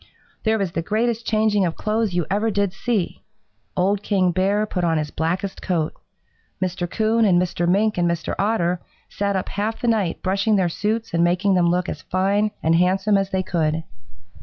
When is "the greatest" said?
0.71-1.27